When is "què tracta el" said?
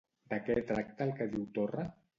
0.47-1.15